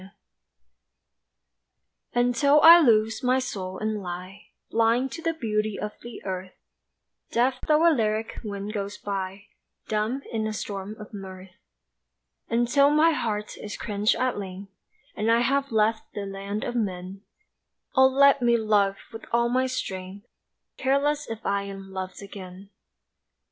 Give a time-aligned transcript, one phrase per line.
[0.01, 0.03] A
[2.13, 6.55] PRAYER UNTIL I lose my soul and lie Blind to the beauty of the earth,
[7.29, 9.43] Deaf tho' a lyric wind goes by,
[9.87, 11.51] Dumb in a storm of mirth;
[12.49, 14.71] Until my heart is quenched at length
[15.15, 17.21] And I have left the land of men,
[17.95, 20.25] Oh let me love with all my strength
[20.77, 22.71] Careless if I am loved again.